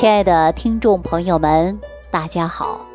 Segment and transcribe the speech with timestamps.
[0.00, 1.78] 亲爱的听众朋友们，
[2.10, 2.86] 大家好，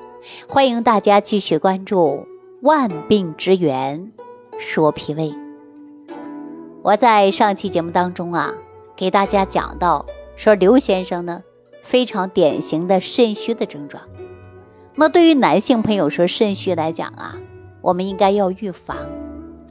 [0.47, 2.27] 欢迎大家继续关注
[2.63, 4.11] 万病之源
[4.57, 5.35] 说脾胃。
[6.81, 8.55] 我在上期节目当中啊，
[8.95, 11.43] 给大家讲到说刘先生呢
[11.83, 14.05] 非常典型的肾虚的症状。
[14.95, 17.35] 那对于男性朋友说肾虚来讲啊，
[17.81, 18.97] 我们应该要预防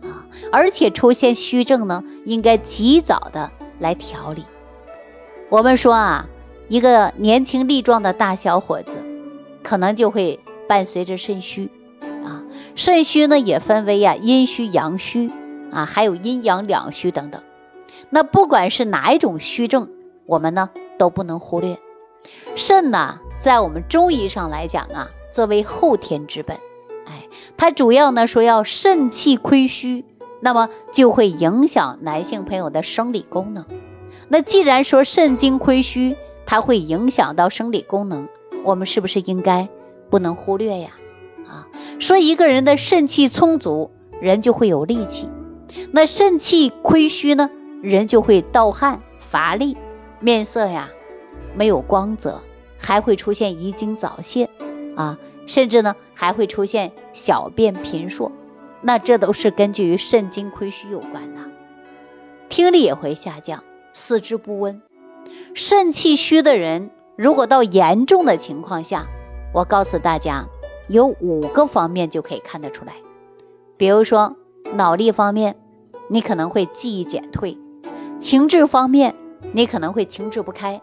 [0.03, 4.45] 啊，而且出现虚症呢，应该及早的来调理。
[5.49, 6.29] 我们说啊。
[6.69, 8.97] 一个年轻力壮的大小伙子，
[9.63, 11.71] 可能就会伴随着肾虚
[12.25, 12.43] 啊。
[12.75, 15.31] 肾虚呢也分为呀阴虚、阳虚
[15.71, 17.43] 啊，还有阴阳两虚等等。
[18.11, 19.89] 那不管是哪一种虚症，
[20.27, 21.79] 我们呢都不能忽略。
[22.57, 26.57] 肾呢，在我们中医上来讲啊，作为后天之本，
[27.07, 30.05] 哎，它主要呢说要肾气亏虚，
[30.41, 33.67] 那么就会影响男性朋友的生理功能。
[34.29, 36.17] 那既然说肾精亏虚，
[36.55, 38.29] 它会影响到生理功能，
[38.63, 39.69] 我们是不是应该
[40.09, 40.91] 不能忽略呀？
[41.49, 41.67] 啊，
[41.99, 45.27] 说一个人的肾气充足，人就会有力气；
[45.91, 47.51] 那肾气亏虚呢，
[47.83, 49.77] 人就会盗汗、乏力，
[50.21, 50.91] 面色呀
[51.57, 52.41] 没有光泽，
[52.79, 54.49] 还会出现遗精早泄
[54.95, 58.31] 啊，甚至呢还会出现小便频数。
[58.81, 61.41] 那这都是根据于肾精亏虚有关的，
[62.49, 64.81] 听力也会下降，四肢不温。
[65.57, 69.07] 肾气虚的人，如果到严重的情况下，
[69.53, 70.47] 我告诉大家，
[70.89, 72.95] 有五个方面就可以看得出来。
[73.77, 74.35] 比如说
[74.75, 75.55] 脑力方面，
[76.09, 77.57] 你可能会记忆减退；
[78.19, 79.15] 情志方面，
[79.53, 80.81] 你可能会情志不开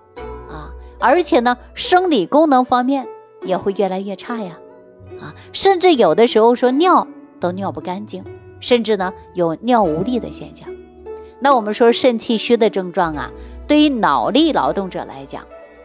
[0.49, 3.09] 啊，而且呢，生理功能方面
[3.41, 4.57] 也会越来越差呀
[5.19, 7.07] 啊，甚至有的时候说尿
[7.41, 8.23] 都尿不干净，
[8.61, 10.69] 甚至呢有尿无力的现象。
[11.41, 13.31] 那我们说肾气虚的症状啊。
[13.71, 15.43] 对于脑力劳动者来讲，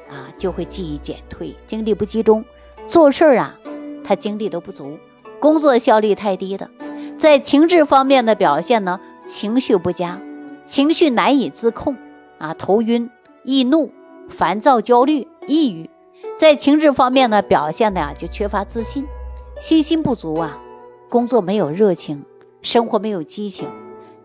[0.08, 2.44] 啊，就会记忆减退，精力不集中，
[2.88, 3.60] 做事儿啊，
[4.02, 4.98] 他精力都不足，
[5.38, 6.68] 工作效率太低的。
[7.16, 10.20] 在情志方面的表现呢，情绪不佳，
[10.64, 11.96] 情绪难以自控，
[12.38, 13.08] 啊，头晕、
[13.44, 13.92] 易怒、
[14.28, 15.88] 烦躁、焦虑、抑郁。
[16.38, 19.06] 在情志方面呢，表现的呀，就缺乏自信，
[19.60, 20.58] 信心不足啊，
[21.08, 22.24] 工作没有热情，
[22.62, 23.68] 生活没有激情，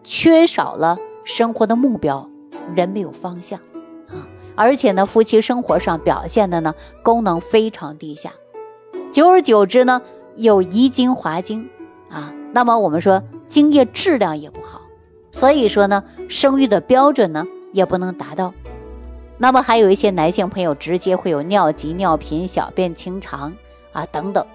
[0.03, 2.30] 缺少了生活的目标。
[2.75, 3.59] 人没有方向
[4.07, 8.33] 啊，而且呢，夫妻生活上表现的呢，功能非常低下，
[9.11, 10.01] 久而久之呢，
[10.35, 11.69] 有遗精滑精
[12.09, 14.81] 啊，那么我们说精液质量也不好，
[15.31, 18.53] 所以说呢，生育的标准呢也不能达到。
[19.37, 23.53] 那么还有一些男性朋友直接会有尿急、尿频、小便清长
[23.91, 24.45] 啊等等。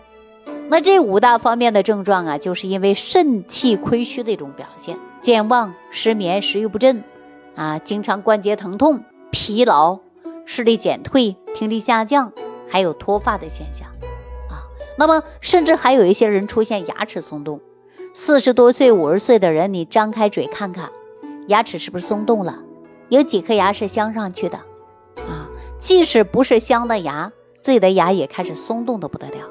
[0.69, 7.03] 那这五大方面的症状啊，就是因为肾气亏虚的一种表现，健忘、失眠、食欲不振。
[7.57, 10.01] 啊，经常关节疼痛、疲劳、
[10.45, 12.33] 视力减退、听力下降，
[12.69, 13.89] 还有脱发的现象
[14.51, 14.69] 啊。
[14.99, 17.61] 那么，甚至还有一些人出现牙齿松动。
[18.13, 20.91] 四十多岁、五十岁的人，你张开嘴看看，
[21.49, 22.61] 牙齿是不是松动了？
[23.09, 24.59] 有几颗牙是镶上去的
[25.17, 25.49] 啊？
[25.79, 29.49] 即使不是镶的牙，自己的牙也开始松动的不得了。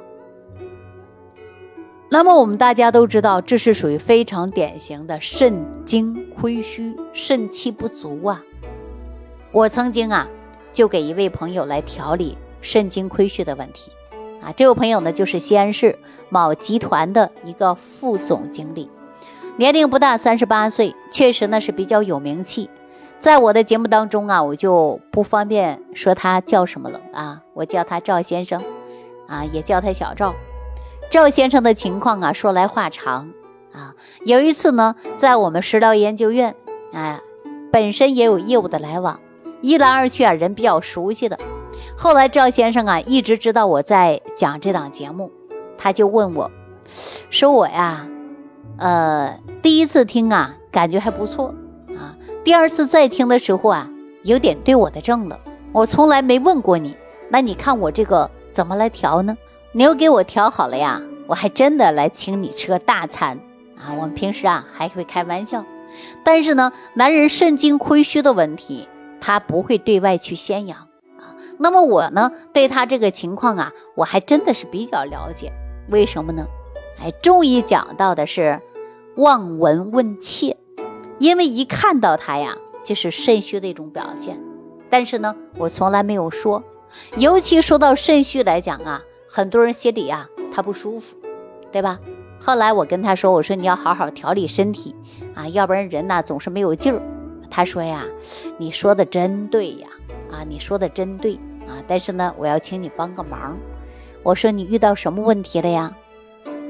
[2.16, 8.42] 那么我们大家都知道，这是属于非常典型的肾精亏虚、肾气不足啊。
[9.52, 10.30] 我曾经啊，
[10.72, 13.92] 就给一位朋友来调理肾精亏虚的问题
[14.42, 14.54] 啊。
[14.56, 16.00] 这位朋友呢，就是西安市
[16.30, 18.90] 某集团的一个副总经理，
[19.58, 22.70] 年龄不大，三十八岁，确实呢是比较有名气。
[23.20, 28.64] 在我的节目当中啊，我就不方便说他叫什么了啊，我叫他赵先生
[29.28, 30.34] 啊，也叫他小赵。
[31.10, 33.32] 赵先生的情况啊，说来话长
[33.72, 33.96] 啊。
[34.24, 36.56] 有一次呢，在我们食疗研究院，
[36.92, 37.22] 哎，
[37.72, 39.20] 本身也有业务的来往，
[39.62, 41.40] 一来二去啊，人比较熟悉的。
[41.98, 45.32] 后来赵先生啊，一直知道我在讲这档节目，
[45.78, 46.52] 他就问我，
[47.30, 48.08] 说我呀，
[48.78, 51.56] 呃，第一次听啊，感觉还不错
[51.90, 52.18] 啊。
[52.44, 53.90] 第二次再听的时候啊，
[54.24, 55.40] 有点对我的症了。
[55.72, 56.98] 我从来没问过你，
[57.30, 59.38] 那你看我这个怎么来调呢？
[59.78, 63.42] 你又给我调好了呀，我还真的来请你吃个大餐
[63.78, 63.92] 啊！
[64.00, 65.66] 我们平时啊还会开玩笑，
[66.24, 68.88] 但是呢，男人肾精亏虚的问题，
[69.20, 70.88] 他不会对外去宣扬
[71.20, 71.36] 啊。
[71.60, 75.52] 那么我呢，对他这个情况啊，我还真的是比较了解。
[75.90, 76.48] 为什么呢？
[77.04, 78.62] 哎，中医讲到的是
[79.18, 80.56] 望闻问切，
[81.20, 82.56] 因为一看到他呀，
[82.86, 84.42] 就是肾虚的一种表现。
[84.90, 86.64] 但是呢，我从来没有说，
[87.18, 89.02] 尤其说到肾虚来讲啊。
[89.36, 91.18] 很多人心里呀，他不舒服，
[91.74, 92.00] 对吧？
[92.40, 94.96] 后来我跟他说，我说你要好好调理身体
[95.36, 97.02] 啊，要不然人呢总是没有劲儿。
[97.52, 98.06] 他说呀，
[98.58, 99.90] 你说的真对呀，
[100.32, 101.34] 啊，你说的真对
[101.68, 103.58] 啊，但是呢，我要请你帮个忙。
[104.24, 105.98] 我说你遇到什么问题了呀？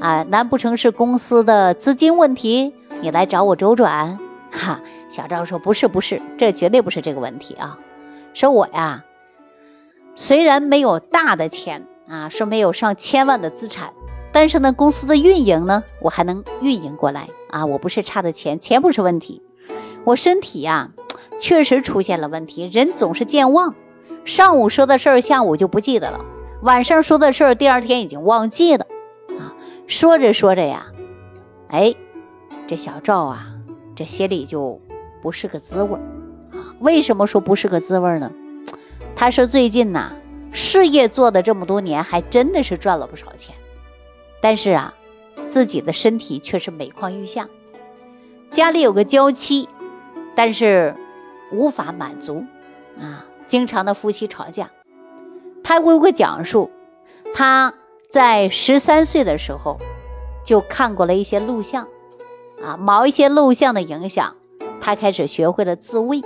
[0.02, 2.74] 啊，难不成是公司的资金问题？
[3.00, 4.18] 你来找我周转？
[4.50, 7.78] 哈，小赵说不是不是，这绝对不是这个问题啊。
[8.34, 9.06] 说我呀，
[10.16, 13.94] 虽然没有大的钱啊，说没有上千万的资产，
[14.32, 17.66] 但是呢，公司的运营呢，我还能运营过来啊。
[17.66, 19.42] 我不是差的钱，钱不是问题，
[20.04, 20.92] 我身体呀，
[21.40, 23.76] 确实出现了问题，人总是健忘，
[24.24, 26.20] 上午说的事儿，下午就不记得了；
[26.62, 28.86] 晚上说的事儿，第二天已经忘记了。
[29.30, 29.54] 啊，
[29.88, 30.88] 说着说着呀，
[31.70, 31.96] 哎，
[32.68, 33.48] 这小赵啊，
[33.96, 34.80] 这心里就
[35.22, 36.02] 不是个滋味儿。
[36.80, 38.32] 为什么说不是个滋味儿呢？
[39.16, 40.12] 他说最近呐，
[40.56, 43.56] 事业做的这么多年，还真的是赚了不少钱，
[44.42, 44.94] 但是啊，
[45.48, 47.50] 自己的身体却是每况愈下。
[48.50, 49.68] 家里有个娇妻，
[50.34, 50.96] 但是
[51.52, 52.46] 无法满足
[52.98, 54.72] 啊，经常的夫妻吵架。
[55.62, 56.72] 他给我讲述，
[57.34, 57.74] 他
[58.10, 59.78] 在十三岁的时候
[60.46, 61.90] 就看过了一些录像
[62.64, 64.36] 啊，某一些录像的影响，
[64.80, 66.24] 他开始学会了自慰。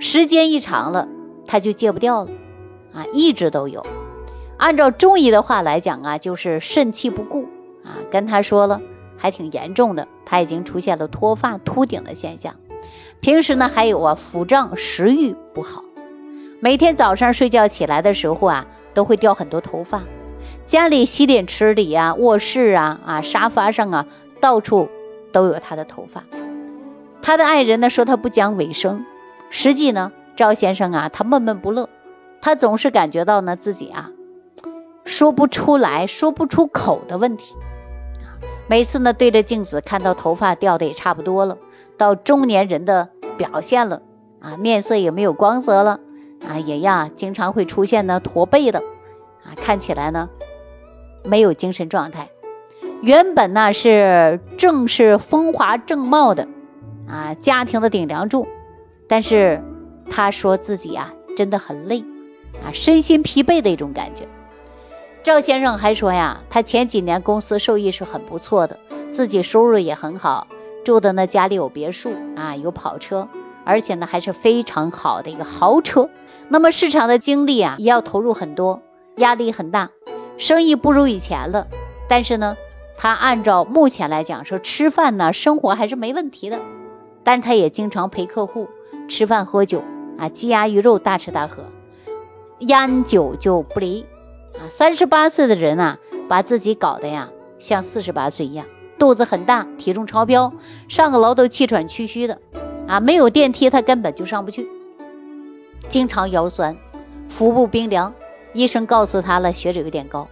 [0.00, 1.08] 时间一长了，
[1.46, 2.30] 他就戒不掉了
[2.94, 3.84] 啊，一直都有。
[4.56, 7.48] 按照中医的话来讲啊，就是肾气不固
[7.84, 7.98] 啊。
[8.10, 8.80] 跟他说了，
[9.16, 12.54] 还挺严重的，他已经出现了脱发、秃顶的现象。
[13.20, 15.82] 平时呢，还有啊，腹胀、食欲不好。
[16.60, 20.02] 每天早上睡觉起来的时候啊，都会掉很多头发。
[20.66, 24.06] 家里洗脸池里啊、卧室啊、啊沙发上啊，
[24.40, 24.88] 到处
[25.32, 26.24] 都有他的头发。
[27.20, 29.04] 他的爱人呢，说他不讲卫生。
[29.50, 31.88] 实际呢，赵先生啊，他闷闷不乐，
[32.44, 34.10] 他总是感觉到呢自己啊
[35.06, 37.56] 说不出来、说不出口的问题。
[38.68, 41.56] 每次呢对着镜子看到头发掉的也差不多了，
[41.96, 43.08] 到中年人的
[43.38, 44.02] 表现了
[44.40, 46.00] 啊，面色也没有光泽了
[46.46, 48.80] 啊，也呀经常会出现呢驼背的
[49.42, 50.28] 啊，看起来呢
[51.24, 52.28] 没有精神状态。
[53.00, 56.46] 原本呢是正是风华正茂的
[57.08, 58.46] 啊，家庭的顶梁柱。
[59.08, 59.62] 但是
[60.10, 62.04] 他说自己啊真的很累
[62.62, 64.28] 啊，身心疲惫的一种感觉。
[65.22, 68.78] 赵先生还说呀，他前几年公司收益是很不错的，
[69.10, 70.46] 自己收入也很好，
[70.84, 73.28] 住的呢家里有别墅啊，有跑车，
[73.64, 76.10] 而且呢还是非常好的一个豪车。
[76.48, 78.82] 那么市场的精力啊也要投入很多，
[79.16, 79.90] 压力很大，
[80.36, 81.68] 生意不如以前了。
[82.06, 82.58] 但是呢，
[82.98, 86.58] 他按照目前来讲说吃饭呢生活还是没问题的，
[87.22, 88.68] 但他也经常陪客户。
[89.08, 89.82] 吃饭喝酒
[90.18, 91.64] 啊，鸡鸭鱼肉大吃大喝，
[92.58, 94.06] 烟酒就不离
[94.54, 94.68] 啊。
[94.68, 95.98] 三十八岁的人啊，
[96.28, 98.66] 把自己搞得呀像四十八岁一样，
[98.98, 100.52] 肚子很大，体重超标，
[100.88, 102.40] 上个楼都气喘吁吁的
[102.86, 103.00] 啊。
[103.00, 104.68] 没有电梯他根本就上不去，
[105.88, 106.76] 经常腰酸，
[107.28, 108.14] 腹部冰凉，
[108.52, 110.28] 医生告诉他了血脂有点高。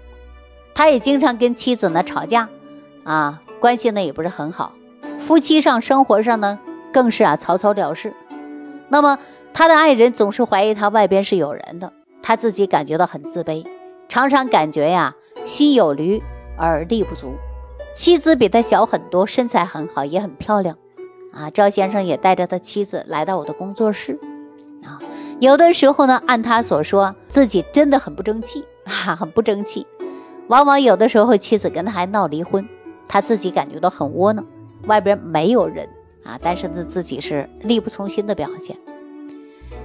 [0.74, 2.48] 他也经常跟妻子呢吵架
[3.04, 4.72] 啊，关系呢也不是很好，
[5.18, 6.58] 夫妻上生活上呢
[6.92, 8.14] 更是啊草草了事。
[8.88, 9.18] 那么
[9.54, 11.92] 他的爱人总是怀疑他外边是有人的，
[12.22, 13.66] 他自己感觉到很自卑，
[14.08, 16.22] 常常感觉呀心有余
[16.56, 17.34] 而力不足。
[17.94, 20.78] 妻子比他小很多，身材很好，也很漂亮
[21.32, 21.50] 啊。
[21.50, 24.18] 赵先生也带着他妻子来到我的工作室
[24.84, 24.98] 啊。
[25.40, 29.86] 有的时候呢，按他所说，自己真的很不争气， 哈，很不争气。
[30.48, 32.68] 往往有的时候，妻子跟他还闹离婚，
[33.08, 34.46] 他自己感觉到很窝囊，
[34.86, 35.88] 外边没有人。
[36.24, 38.76] 啊，但是呢，自己是力不从心的表现。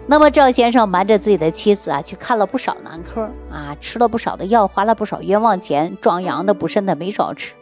[0.10, 7.56] 那么赵先生瞒着自己的妻子啊，去看了不少男科啊，吃了不少的药，花了不少冤枉钱，壮阳的、补肾的没少吃。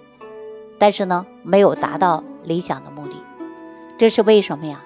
[0.78, 3.16] 但是呢，没有达到理想的目的，
[3.98, 4.84] 这是为什么呀？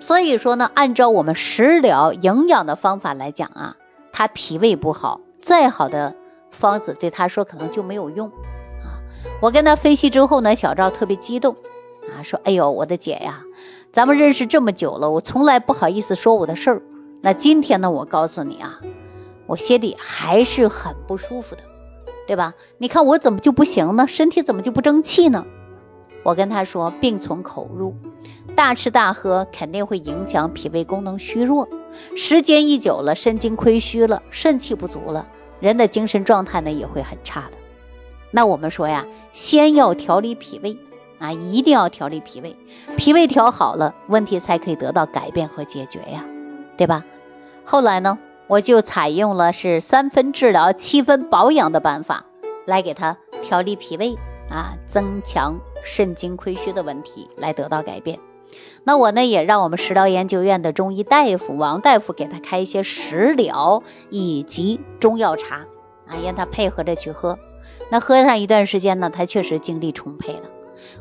[0.00, 3.76] 所以说呢，按照我们食疗营养的方法来讲啊，
[4.12, 6.14] 他脾胃不好，再好的
[6.52, 9.02] 方子对他说可能就没有用啊。
[9.40, 11.56] 我跟他分析之后呢，小赵特别激动。
[12.04, 13.40] 啊，说，哎呦，我的姐呀，
[13.94, 16.82] 咱们认识这么久了，我从来不好意思说我的事儿。
[17.22, 18.80] 那今天呢，我告诉你啊，
[19.46, 21.62] 我心里还是很不舒服的，
[22.26, 22.54] 对吧？
[22.78, 24.08] 你看我怎么就不行呢？
[24.08, 25.46] 身体怎么就不争气呢？
[26.24, 27.94] 我跟他说，病从口入，
[28.56, 31.68] 大吃大喝肯定会影响脾胃功能虚弱，
[32.16, 35.28] 时间一久了，肾精亏虚了，肾气不足了，
[35.60, 37.58] 人的精神状态呢也会很差的。
[38.32, 40.78] 那我们说呀，先要调理脾胃。
[41.18, 42.56] 啊，一定要调理脾胃，
[42.96, 46.24] 脾胃调好了，问题才可以得到改变和解决呀，
[46.76, 47.04] 对吧？
[47.64, 52.26] 后来呢，我就采用了是三分治疗、七分保养的办法，
[52.66, 54.18] 来给他调理脾胃
[54.50, 58.18] 啊，增强肾精亏虚的问题，来得到改变。
[58.84, 65.64] 那我呢也让我们食疗研究院的中医大夫王大夫给他开一些食疗以及中药茶
[66.06, 67.38] 啊，让他配合着去喝。
[67.90, 70.50] 那喝上一段时间呢，他确实精力充沛了。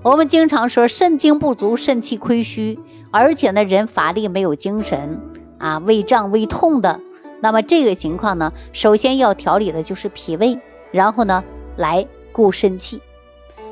[0.03, 2.77] 我们经常说肾精不足，肾气亏虚，
[3.09, 5.21] 而且呢人乏力没有精神
[5.57, 6.99] 啊，胃胀胃痛的。
[7.39, 10.59] 那么这个情况呢，首先要调理的就是脾胃，
[10.91, 11.45] 然后呢
[11.77, 13.01] 来固肾气。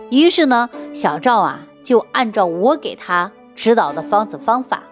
[0.09, 4.83] 于是呢，小赵啊就按照我给他指导的方子方法，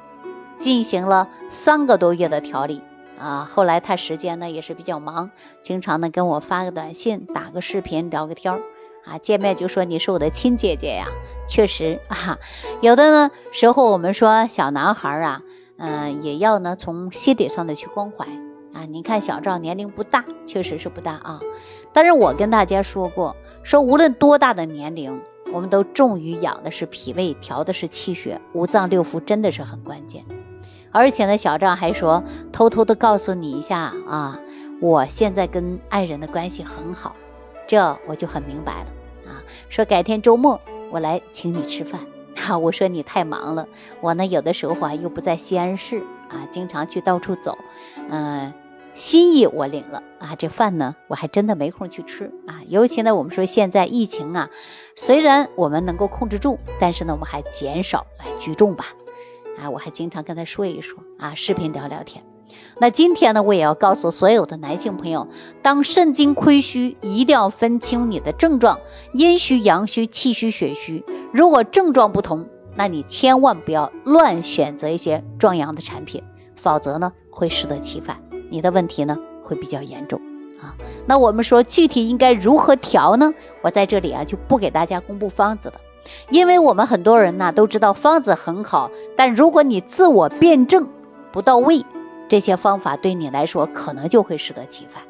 [0.57, 2.81] 进行了三个多月的调理
[3.17, 3.49] 啊。
[3.49, 5.31] 后来他时间呢也是比较忙，
[5.61, 8.59] 经常呢跟我发个短信、打个视频、聊个天儿
[9.09, 9.17] 啊。
[9.17, 11.07] 见面就说你是我的亲姐姐呀，
[11.47, 12.37] 确实啊。
[12.81, 15.41] 有的呢时候我们说小男孩啊，
[15.77, 18.25] 嗯，也要呢从心理上的去关怀。
[18.71, 21.39] 啊，你看小赵年龄不大，确实是不大啊。
[21.91, 30.23] 但是我跟大家说过，说无论多大的年龄，我们都重于养的是脾胃，调的是气血，五脏六腑真的是很关键。
[30.91, 34.39] 而且呢，小赵还说，偷偷的告诉你一下啊，
[34.79, 37.15] 我现在跟爱人的关系很好，
[37.65, 38.87] 这我就很明白了。
[39.69, 40.59] 说改天周末
[40.91, 42.01] 我来请你吃饭，
[42.35, 43.67] 哈，我说你太忙了，
[44.01, 46.03] 我呢有的时候啊又不在西安市。
[46.29, 47.57] 啊，经常去到处走，
[48.07, 48.53] 嗯，
[48.93, 52.61] 心意我领了啊，这饭呢我还真的没空去吃啊。
[52.67, 54.51] 尤其呢，我们说现在疫情啊，
[54.95, 58.85] 虽然我们能够控制住，但是呢，我们还减少来聚众吧。
[59.59, 62.23] 啊，我还经常跟他说一说啊，视频聊聊天。
[62.79, 65.29] 那今天呢，我也要告诉所有的男性朋友，
[65.63, 68.79] 当肾精亏虚，一定要分清你的症状：
[69.11, 71.03] 阴虚、阳虚、气虚、血虚。
[71.33, 76.23] 如果症状不同，那你千万不要乱选择一些壮阳的产品，
[76.55, 80.21] 否则呢会适得其反，你的问题呢会比较严重
[80.61, 80.75] 啊。
[81.07, 83.33] 那我们说具体应该如何调呢？
[83.61, 85.75] 我在这里啊就不给大家公布方子了，
[86.29, 90.89] 因为我们很多人呢都知道方子很好，但如果你自我辩证
[91.31, 91.85] 不到位，
[92.27, 95.03] 这些方法对你来说可能就会适得其反。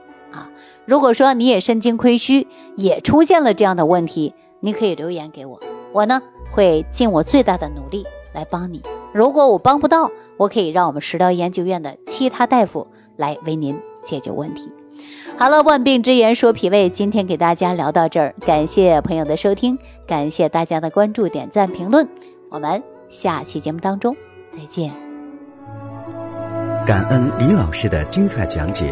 [0.90, 5.60] 如果说你也肾精亏虚，也出现了这样的问题，你可以留言给我，
[5.94, 6.24] 我呢。
[6.52, 8.82] 会尽我最大的努力来帮你。
[9.14, 14.72] 如果我帮不到，我可以让我们食疗研究院的其他大夫来为您解决问题。
[15.38, 19.78] 好了，万病之源说脾胃，今天给大家聊到这儿，感谢朋友的收听，
[20.08, 22.10] 感谢大家的关注、点赞、评论。
[22.50, 24.16] 我们下期节目当中
[24.50, 24.92] 再见。
[26.84, 28.92] 感恩李老师的精彩讲解。